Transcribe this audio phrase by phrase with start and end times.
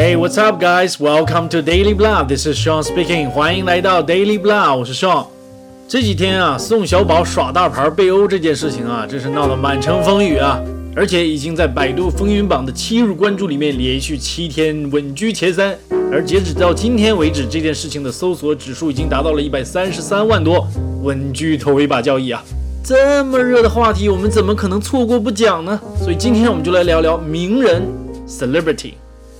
[0.00, 1.00] Hey, what's up, guys?
[1.00, 2.22] Welcome to Daily Blah.
[2.22, 3.28] This is Sean speaking.
[3.30, 5.26] 欢迎来到 Daily Blah，我是 Sean。
[5.88, 10.62] 这几天啊，宋小宝耍大牌被殴这件事情啊，真是闹得满城风雨啊，
[10.94, 15.76] 而且已经在百度风云榜的七日关注里面连续七天稳居前三。
[16.12, 20.64] 而截止到今天为止，这件事情的搜索指数已经达到了一百三十三万多，
[21.02, 22.40] 稳居头一把交易啊！
[22.84, 25.80] 这么热的话题，我们怎么可能错过不讲呢？
[26.00, 27.82] 所以今天我们就来聊聊名人
[28.28, 28.92] （celebrity）。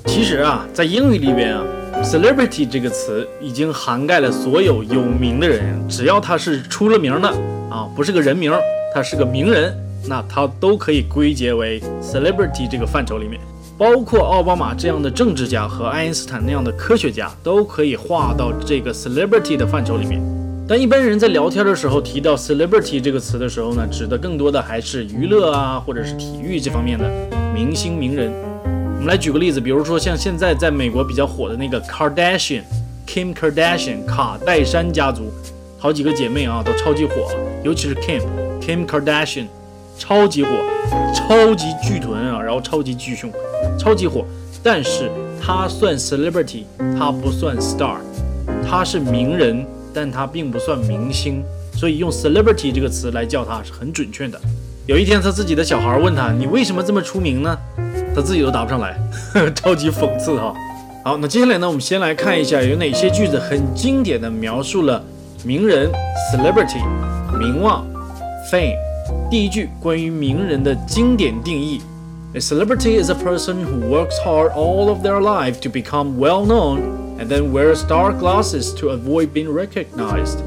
[0.09, 1.63] 其实啊，在英语里边啊
[2.03, 7.29] ，celebrity 这个词已经涵盖了所有有名的人，只要他是出了名的
[7.71, 8.51] 啊，不是个人名，
[8.95, 9.73] 他是个名人，
[10.09, 13.39] 那他都可以归结为 celebrity 这个范畴里面。
[13.77, 20.21] 包括奥巴马这样的政治家和爱因斯坦那样的科学家，都可以划到这个 celebrity 的范畴里面。
[20.67, 27.09] 但一般人在聊天的时候提到 celebrity 这个词的时候呢，指的更多的还是娱乐啊，或者是体育这方面的
[27.55, 28.33] 明星名人。
[28.99, 35.33] 我们来举个例子，比如说像现在在美国比较火的那个 Kardashian，Kim Kardashian，卡戴珊家族，
[35.79, 37.31] 好几个姐妹啊都超级火，
[37.63, 39.47] 尤其是 Kim，Kim Kardashian，
[39.97, 40.51] 超级火，
[41.15, 43.31] 超级巨臀啊，然后超级巨胸，
[43.79, 44.25] 超级火。
[44.65, 45.09] 但是
[45.41, 46.65] 她算 celebrity，
[46.99, 47.99] 她不算 star，
[48.69, 51.41] 她是名人，但她并不算明星，
[51.73, 54.41] 所以用 celebrity 这个词来叫她是很准确的。
[54.87, 57.57] 有一天，他自己的小孩问他：“你为什么这么出名呢？”
[58.19, 58.99] 他自己都答不上来，
[59.55, 60.53] 超级讽刺哈。
[61.05, 65.01] 好，那接下来呢，我们先来看一下有哪些句子很经典的描述了
[65.45, 65.89] 名人
[66.33, 66.83] celebrity
[67.39, 67.87] 名望
[68.51, 68.75] fame。
[69.31, 71.81] 第一句关于名人的经典定义
[72.35, 76.81] ：A celebrity is a person who works hard all of their life to become well known
[77.21, 80.39] and then wears dark glasses to avoid being recognized。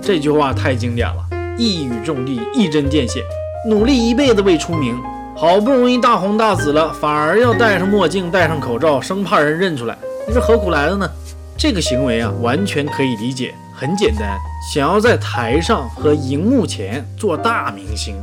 [0.00, 1.22] 这句话太经典了，
[1.58, 3.22] 一语中的，一针见血。
[3.68, 4.96] 努力一辈子未出名。
[5.40, 9.96] 好不容易大红大紫了，反而要戴上墨镜、戴上口罩，生怕人认出来，
[10.28, 11.10] 你是何苦来的呢？
[11.56, 14.38] 这个行为啊，完全可以理解，很简单，
[14.70, 18.16] 想要在台上和荧幕前做大明星，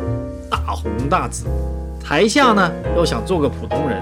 [0.48, 1.46] 大红大紫，
[2.06, 4.00] 台下呢要想做个普通人，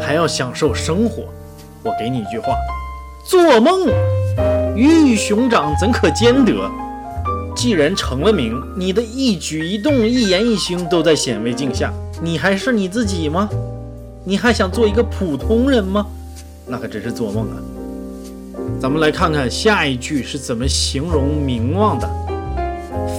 [0.00, 1.22] 还要享受生活。
[1.84, 2.52] 我给你一句话：
[3.24, 3.86] 做梦！
[4.74, 6.52] 鱼与熊掌怎可兼得？
[7.54, 11.92] 既然成了名，你的一举一动、一言一行都在显微镜下。
[12.22, 13.48] 你还是你自己吗？
[14.24, 16.06] 你还想做一个普通人吗？
[16.66, 17.56] 那可真是做梦啊！
[18.80, 22.08] 咱们来看看下一句是怎么形容名望的。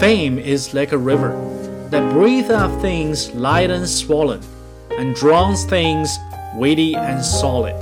[0.02, 1.32] Fame is like a river
[1.92, 4.40] that breathes out things light and swollen,
[5.00, 6.10] and drowns things
[6.60, 7.76] weighty and solid。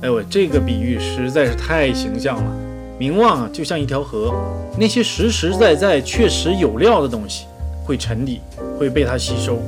[0.00, 2.52] 哎呦，这个比喻实在是太形象了。
[2.98, 4.34] 名望啊，就像一条河，
[4.76, 7.44] 那些实实在在、确实有料的东西
[7.84, 8.40] 会沉底，
[8.78, 9.58] 会被它吸收。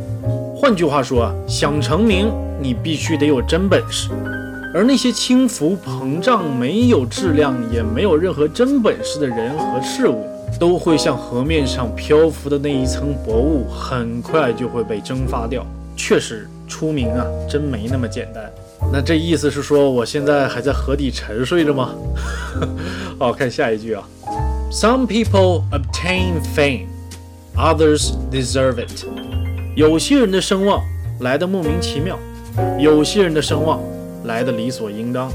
[0.57, 4.11] 换句话说，想成名，你必须得有真本事；
[4.73, 10.25] 而那些轻浮膨胀、没有质量、也没有任何真本事的人和事物，
[10.59, 15.67] 都会像河面上漂浮的那一层薄雾，很快就会被蒸发掉。
[15.97, 18.51] 确实，出名啊，真没那么简单。
[18.93, 21.91] 那这意思是说，我现在还在河底沉睡着吗？
[23.19, 24.03] 好看下一句啊
[24.71, 26.87] ，Some people obtain fame,
[27.57, 29.05] others deserve it.
[29.75, 30.81] 有些人的声望
[31.19, 32.17] 来的莫名其妙，
[32.79, 33.81] 有些人的声望
[34.23, 35.29] 来的理所应当。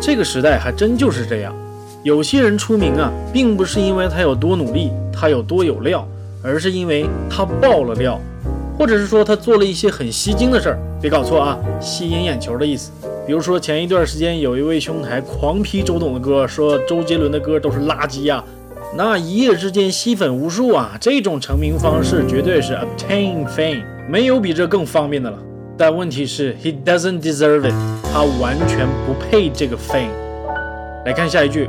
[0.00, 1.52] 这个时代还真就是这样。
[2.04, 6.06] 有些人出名啊，并不是因为他有多努力，他有多有料，
[6.40, 8.20] 而是因为他爆了料，
[8.78, 10.78] 或者是说他做了一些很吸睛的事儿。
[11.00, 12.92] 别搞错啊，吸引眼球的意思。
[13.26, 18.42] 比如说前一段时间有一位兄台狂批周董的歌，说周杰伦的歌都是垃圾呀。
[18.94, 20.96] 那一夜之间吸粉无数啊！
[20.98, 25.38] 这种成名方式绝对是 obtain fame，没有比这更方便的了。
[25.76, 27.74] 但问题是，he doesn't deserve it，
[28.12, 30.08] 他完全不配这个 fame。
[31.04, 31.68] 来看下一句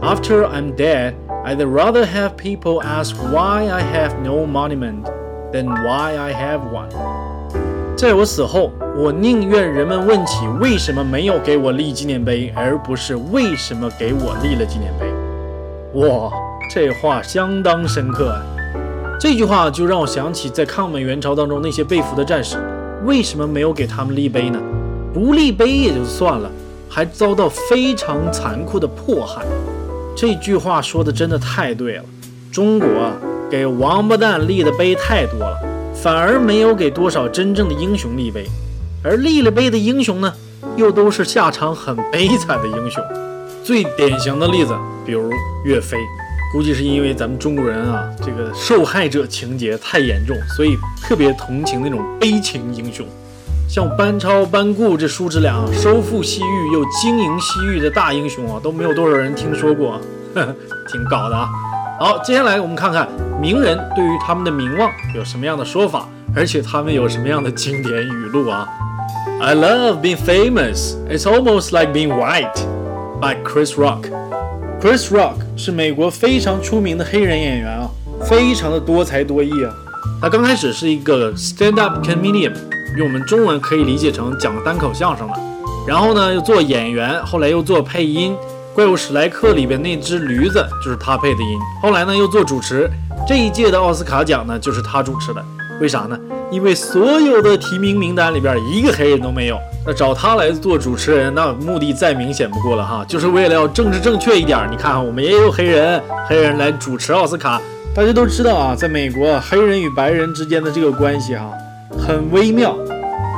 [0.00, 1.14] ：After I'm dead,
[1.44, 5.04] I'd rather have people ask why I have no monument
[5.52, 6.88] than why I have one。
[7.96, 15.06] 在我死后，我宁愿人们问起为什么没有给我立纪念碑，而不是为什么给我立了纪念碑。
[16.00, 16.28] 哇，
[16.70, 18.42] 这话相当深刻啊！
[19.20, 22.58] 这句话就让我想起在抗美援朝当中那些被俘的战士，
[23.04, 24.60] 为什么没有给他们立碑呢？
[25.12, 26.50] 不立碑也就算了，
[26.88, 29.44] 还遭到非常残酷的迫害。
[30.16, 32.04] 这句话说的真的太对了。
[32.50, 33.12] 中国啊，
[33.50, 35.56] 给王八蛋立的碑太多了，
[35.94, 38.46] 反而没有给多少真正的英雄立碑。
[39.02, 40.32] 而立了碑的英雄呢，
[40.76, 43.02] 又都是下场很悲惨的英雄。
[43.62, 44.74] 最典型的例子，
[45.06, 45.30] 比如
[45.64, 45.98] 岳飞，
[46.54, 53.04] 估计是因为咱们中国人啊，这个受害者情节太严重，所以特别同情那种悲情英雄，
[53.68, 60.00] 像班超、班固这叔侄俩收复西域又经营西域的大英雄啊，都没有多少人听说过，
[60.92, 61.48] 挺搞的啊。
[61.98, 63.08] 好，接下来我们看看
[63.40, 68.68] 名人对于他们的名望有什么样的说法，而且他们有什么样的经典语录啊
[69.42, 70.94] ？I love being famous.
[71.10, 72.64] It's almost like being white.
[73.20, 74.08] By Chris Rock.
[74.84, 77.88] Chris Rock 是美国非常出名的黑人演员啊，
[78.26, 79.74] 非常的多才多艺啊。
[80.20, 82.52] 他刚开始是一个 stand-up comedian，
[82.98, 85.34] 用我们中文可以理解成讲单口相声的。
[85.88, 88.36] 然后呢，又做演员，后来又做配音。
[88.74, 91.58] 怪物史莱克里边那只驴子就是他配的音。
[91.80, 92.86] 后来呢，又做主持。
[93.26, 95.42] 这一届的奥斯卡奖呢，就是他主持的。
[95.80, 96.18] 为啥呢？
[96.50, 99.58] 因为所有的提名名单里边一个黑人都没有。
[99.86, 104.66] 那找他来做主持人，那目的再明显不过了哈，就是为了要政治正确一点。
[104.70, 107.60] 你看，我们也有黑人，黑人来主持奥斯卡。
[107.94, 111.52] 大家都知道啊，在美国，黑人与白人之间的这个关系哈，
[111.98, 112.74] 很微妙。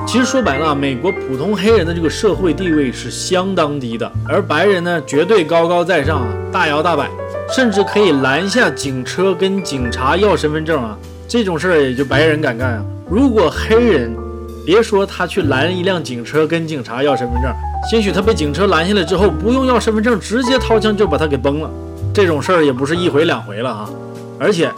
[0.07, 7.11] 其实说白了，美国普通黑人的这个社会地位是相当低的，而白人呢，绝对高高在上啊，大摇大摆，
[7.55, 10.97] 甚至可以拦下警车跟警察要身份证啊，
[11.27, 12.85] 这种事儿也就白人敢干啊。
[13.11, 14.17] 如果黑人，
[14.67, 17.55] 别说他去拦一辆警车跟警察要身份证，
[17.89, 21.71] 兴许他被警车拦下来之后，不用要身份证，直接掏枪就把他给崩了，
[22.13, 23.89] 这种事儿也不是一回两回了啊。
[24.41, 24.69] 而且，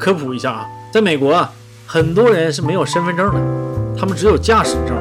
[0.00, 1.52] 科普一下啊，在美国啊，
[1.86, 3.40] 很多人是没有身份证的。
[3.96, 4.96] 他们只有驾驶证，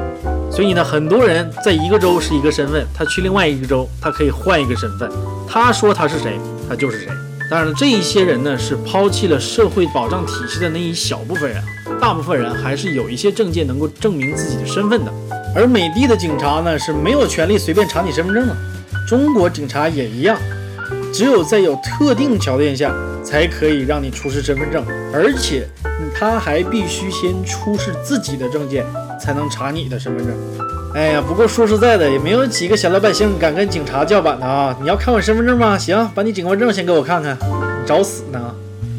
[0.52, 5.10] 所以呢，很多人在一个州是一个身份，他去另外一个州，他可以换一个身份。
[5.48, 6.40] 他说他是谁，
[6.70, 7.08] 他就是谁。
[7.50, 11.64] 当然了，这一些人呢是抛弃了社会保障体系的那一小部分人，
[12.00, 15.12] 大部分人还是有一些证件能够证明自己的身份的。
[15.56, 18.56] 而美帝的警察呢是没有权利随便查你身份证的，
[19.08, 20.38] 中国警察也一样，
[21.14, 25.68] 只有在有特定条件下才可以让你出示身份证，而且。
[26.14, 28.86] 他还必须先出示自己的证件，
[29.20, 30.36] 才能查你的身份证。
[30.94, 34.76] 哎呀，不过说实在的，也没有几个小老百姓敢跟警察叫板的啊！
[34.80, 35.76] 你要看我身份证吗？
[35.78, 38.40] 行，把你警官证先给我看看，你找死呢！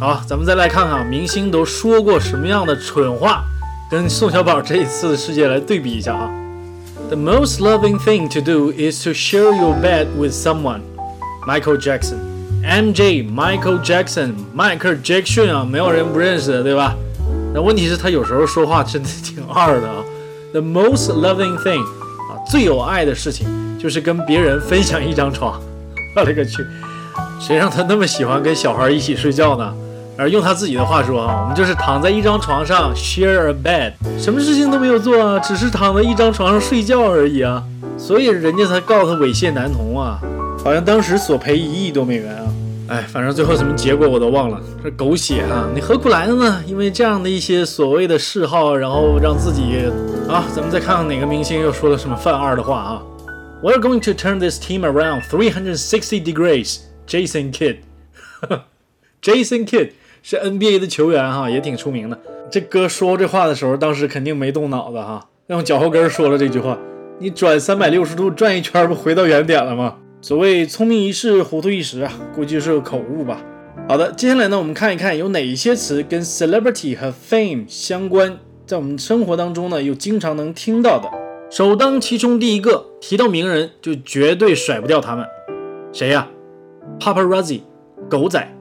[0.00, 3.42] 好，咱们再来看看明星都说过什么样的蠢话，
[3.90, 6.30] 跟宋小宝这一次的事件来对比一下啊。
[7.08, 10.82] The most loving thing to do is to share your bed with someone.
[11.48, 12.18] Michael Jackson.
[12.62, 16.94] M J Michael Jackson 迈克尔杰克逊啊，没有人不认识的，对吧？
[17.52, 19.96] 那问题是，他有时候说话真的挺二的啊。
[20.52, 23.48] The most loving thing 啊，最有爱的事情
[23.80, 25.60] 就是跟别人分享一张床。
[26.14, 26.64] 我勒个去，
[27.40, 29.74] 谁让他那么喜欢跟小孩一起睡觉呢？
[30.18, 37.62] 而用他自己的话说啊，我们就是躺在一张床上 share a bed，什么事情都没有做啊，只是躺在一张床上睡觉而已啊。
[37.96, 40.18] 所以人家才告他猥亵男童啊，
[40.64, 42.42] 好像当时索赔一亿多美元啊。
[42.88, 45.68] 哎，反正最后什么结果我都忘了，这狗血啊！
[45.72, 46.60] 你何苦来的呢？
[46.66, 49.88] 因为这样的一些所谓的嗜好，然后让自己
[50.28, 53.00] 啊，咱们再看看哪个明星又说了什么犯二的话啊
[53.62, 56.78] ？We're going to turn this team around 360 degrees.
[57.06, 59.92] Jason Kidd，Jason Kidd
[60.22, 62.18] 是 NBA 的球员哈，也挺出名的。
[62.50, 66.78] 这哥说这话的时候，当时肯定没动脑子哈，用脚后跟说了这句话。
[67.18, 69.96] 你转三百六十度转一圈，不回到原点了吗？
[70.20, 73.40] 所谓聪明一世，糊涂一时啊，估计是个口误吧。
[73.88, 81.08] 好的，接下来呢，我们看一看有哪些词跟 celebrity 和 fame 相关，在我们生活当中呢，又经常能听到的。
[81.50, 85.26] 首当其冲，第一个提到名人，就绝对甩不掉他们。
[85.92, 86.28] 谁呀
[87.00, 87.62] ？paparazzi，
[88.10, 88.57] 狗仔。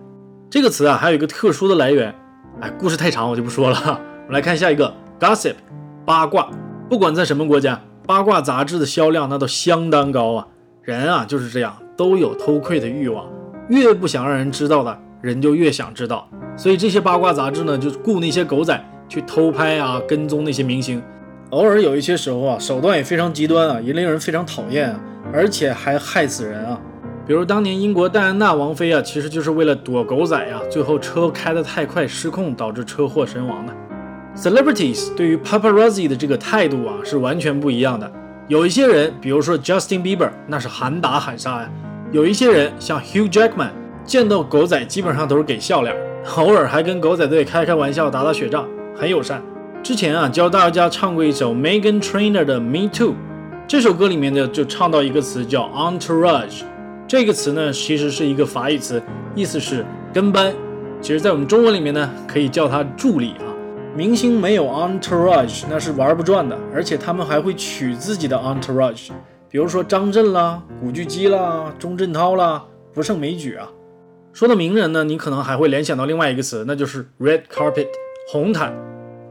[0.50, 2.14] 这个词啊，还有一个特殊的来源。
[2.62, 3.78] 哎，故事太长，我就不说了。
[3.86, 5.56] 我们来看下一个，gossip，
[6.06, 6.50] 八卦。
[6.90, 10.48] 不管在什么国家，八卦杂志的销量那都相当高啊。
[10.84, 13.26] 人啊就是这样，都有偷窥的欲望，
[13.68, 21.04] 越不想让人知道的人就越想知道，所以这些八卦杂志呢就雇那些狗仔去偷拍啊，跟踪那些明星，
[21.50, 25.00] 偶尔有一些时候啊，手段也非常极端啊，也令人非常讨厌啊，
[25.34, 26.80] 而且还害死人啊。
[27.28, 33.74] 比如当年英国戴安娜王妃啊，其实就是为了躲狗仔啊，最后车开得太快失控，导致车祸身亡的。
[34.34, 38.10] Celebrities 对于 paparazzi 的这个态度啊，是完全不一样的。
[38.48, 41.68] 有一些人，比如说 Justin Bieber，那是喊打喊杀呀；
[42.14, 43.72] 有一些人像 Hugh Jackman，
[44.06, 45.94] 见到狗仔基本上都是给笑脸，
[46.38, 48.66] 偶尔还跟狗仔队开开玩笑、打打雪仗，
[48.96, 49.44] 很友善。
[49.84, 53.16] 之前啊，教大家唱过一首 Megan Trainor 的 Me Too，
[53.68, 56.62] 这首歌里面呢就唱到一个词叫 Entourage，
[57.08, 59.02] 这个词呢其实是一个法语词，
[59.34, 60.54] 意思是跟班。
[61.00, 63.46] 其实，在我们中文里面呢，可以叫它助理啊。
[63.96, 69.10] 明星没有 entourage 那是玩不转的，而且他们还会取自己的 entourage，
[69.50, 73.70] 比如说张震啦、古巨基啦、钟镇涛啦，不胜枚举啊。
[74.34, 77.88] 说到名人呢，你可能还会联想到另外一个词，那就是 red carpet
[78.32, 78.76] 红毯。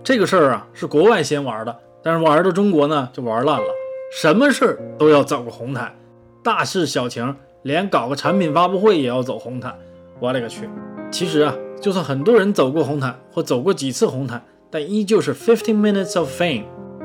[0.02, 3.66] 这个事儿啊是国外先玩的，但是玩到中国呢，就玩烂了，
[4.12, 5.94] 什么事儿都要走个红毯，
[6.42, 9.74] 大事小情，连搞个产品发布会也要走红毯。
[10.20, 10.68] 我勒个去！
[11.10, 16.62] 其实啊，就算很多人走过红毯或走过几次红毯，但依旧是 fifteen minutes of fame，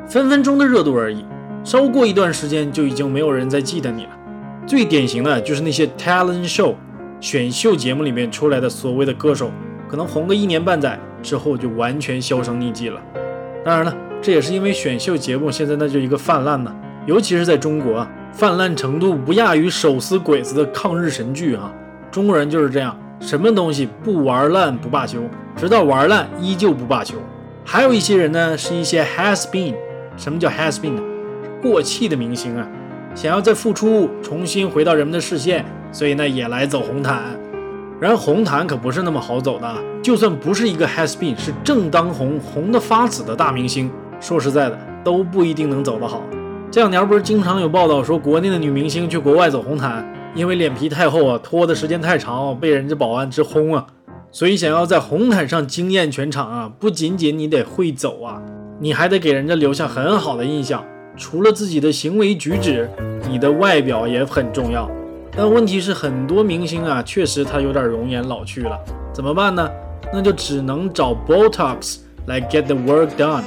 [0.08, 1.26] 分分钟的热度而已。
[1.64, 4.12] 稍过一段时间，就已经没有人再记得你了。
[4.68, 6.76] 最典型的就是那些 talent show
[7.20, 9.50] 选秀节目里面出来的所谓的歌手，
[9.90, 13.02] 可能红个一年半载之后就完全销声匿迹了。
[13.66, 13.92] 当然了。
[14.24, 16.72] 这也是因为选秀节目现在那就一个泛滥呢，
[17.08, 21.72] 尤其是在中国啊，泛滥程度不亚于手撕鬼子的抗日神剧啊！
[22.10, 25.20] 中国人就是这样，什么东西不玩烂不罢休，
[25.56, 27.16] 直到玩烂依旧不罢休。
[27.64, 29.76] 还有一些人呢，是一些 has been，
[30.18, 31.02] 什么叫 has been 呢？
[31.62, 32.68] 过气的明星啊，
[33.14, 37.22] 想要再复出，重新回到人们的视线，所以呢也来走红毯。
[38.00, 43.92] 然而红毯可不是那么好走的，就算不是一个 has been，是正当红、红的发紫的大明星。
[44.20, 46.24] 说实在的，都不一定能走得好。
[46.72, 53.86] 这两年不是经常有报道说，国内的女明星去国外走红毯，因为脸皮太厚啊，拖的时间太长，被人家保安直轰啊。
[54.32, 58.42] 所以想要在红毯上惊艳全场啊，不仅仅你得会走啊，
[58.80, 60.82] 你还得给人家留下很好的印象。
[61.18, 62.90] 除了自己的行为举止，
[63.30, 64.90] 你的外表也很重要。
[65.36, 68.80] 但问题是，很多明星啊，确实他有点容颜老去了，
[69.12, 69.70] 怎么办呢？
[70.14, 71.98] 那就只能找 Botox
[72.28, 73.44] 来 get the work done。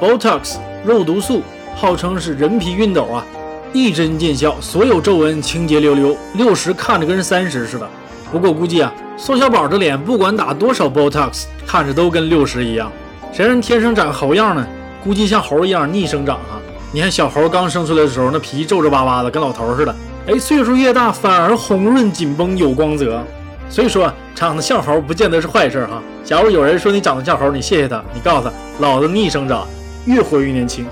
[0.00, 1.42] Botox 肉毒素
[1.74, 3.24] 号称是人皮熨斗啊，
[3.72, 7.88] 一针见效，所有皱纹清洁溜溜，六十看着跟三十似的。
[8.30, 12.90] 不过估计啊，宋小宝这脸不管打多少 Botox，看着都跟六十一样。
[13.32, 14.66] 谁让天生长猴样呢？
[15.02, 16.60] 估计像猴一样逆生长啊！
[16.92, 19.94] 你看小猴刚生出来的时候，那皮皱皱巴巴的，跟老头似的。
[20.26, 23.24] 哎，岁数越大反而红润紧绷有光泽。
[23.70, 26.02] 所以说，长得像猴不见得是坏事哈。
[26.24, 29.66] 假如有人说你长得像猴，你谢谢他，你告诉他，老子逆生长。
[30.06, 30.84] 越活越年轻。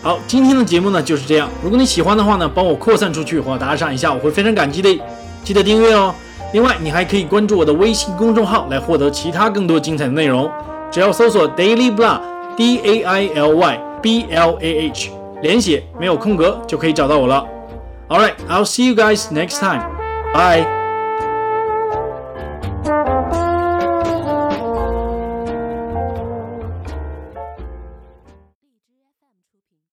[0.00, 1.48] 好，今天的节目呢就是这样。
[1.62, 5.00] 如果你喜欢的话呢，帮我扩散出去或打赏一下，我会非常感激的。
[5.42, 6.14] 记得订阅哦。
[6.52, 10.50] 另外，你还可以关注我的微信公众号来获得其他更多精彩的内容。
[10.90, 15.10] 只要搜索 Daily Blah，D A I L Y B L A H，
[15.42, 17.44] 连写没有空格就可以找到我了。
[18.08, 19.82] All right，I'll see you guys next time.
[20.32, 20.77] Bye.